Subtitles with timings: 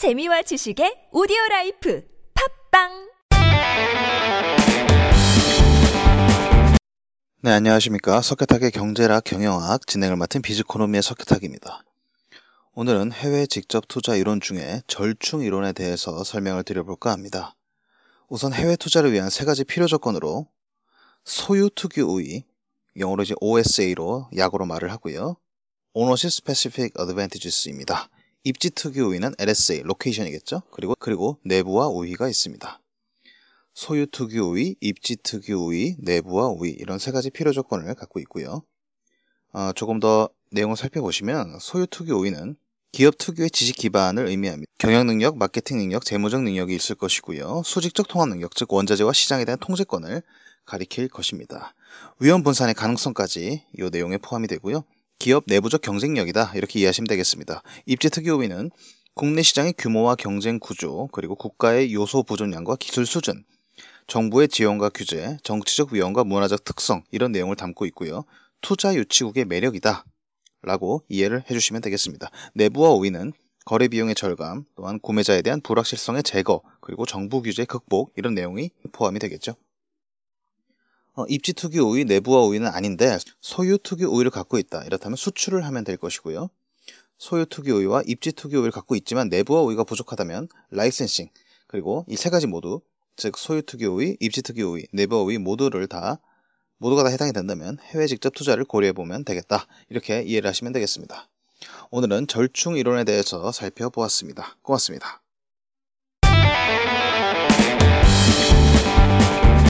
[0.00, 2.02] 재미와 지식의 오디오 life
[2.70, 3.10] 팟빵
[7.42, 8.22] 네, 안녕하십니까.
[8.22, 11.84] 석회탁의 경제학, 경영학 진행을 맡은 비즈코노미의 석회탁입니다.
[12.72, 17.54] 오늘은 해외 직접 투자 이론 중에 절충 이론에 대해서 설명을 드려볼까 합니다.
[18.30, 20.46] 우선 해외 투자를 위한 세 가지 필요 조건으로
[21.26, 22.44] 소유 특유 우위,
[22.96, 25.36] 영어로 이제 OSA로 약어로 말을 하고요.
[25.92, 28.08] Ownership Specific Advantages입니다.
[28.42, 30.62] 입지 특유 우위는 LSA, 로케이션이겠죠?
[30.70, 32.80] 그리고 그리고 내부와 우위가 있습니다.
[33.74, 38.62] 소유 특유 우위, 입지 특유 우위, 내부와 우위 이런 세 가지 필요 조건을 갖고 있고요.
[39.52, 42.56] 어, 조금 더 내용을 살펴보시면 소유 특유 우위는
[42.92, 44.70] 기업 특유의 지식 기반을 의미합니다.
[44.78, 47.62] 경영 능력, 마케팅 능력, 재무적 능력이 있을 것이고요.
[47.64, 50.22] 수직적 통합 능력, 즉 원자재와 시장에 대한 통제권을
[50.64, 51.74] 가리킬 것입니다.
[52.18, 54.84] 위험 분산의 가능성까지 이 내용에 포함이 되고요.
[55.20, 57.62] 기업 내부적 경쟁력이다 이렇게 이해하시면 되겠습니다.
[57.84, 58.70] 입지 특유 우위는
[59.14, 63.44] 국내 시장의 규모와 경쟁 구조, 그리고 국가의 요소 보존량과 기술 수준,
[64.06, 68.24] 정부의 지원과 규제, 정치적 위험과 문화적 특성 이런 내용을 담고 있고요.
[68.62, 70.06] 투자 유치국의 매력이다
[70.62, 72.30] 라고 이해를 해주시면 되겠습니다.
[72.54, 73.34] 내부와 우위는
[73.66, 79.18] 거래 비용의 절감, 또한 구매자에 대한 불확실성의 제거, 그리고 정부 규제 극복 이런 내용이 포함이
[79.18, 79.54] 되겠죠.
[81.14, 84.84] 어, 입지 투기 우위, 내부와 우위는 아닌데 소유 투기 우위를 갖고 있다.
[84.84, 86.48] 이렇다면 수출을 하면 될 것이고요.
[87.18, 91.28] 소유 투기 우위와 입지 투기 우위를 갖고 있지만 내부와 우위가 부족하다면 라이센싱
[91.66, 92.80] 그리고 이 세 가지 모두
[93.16, 96.18] 즉 소유 투기 우위, 입지 투기 우위, 내부와 우위 모두를 다
[96.78, 99.66] 모두가 다 해당이 된다면 해외 직접 투자를 고려해 보면 되겠다.
[99.90, 101.28] 이렇게 이해를 하시면 되겠습니다.
[101.90, 104.56] 오늘은 절충 이론에 대해서 살펴보았습니다.
[104.62, 105.19] 고맙습니다.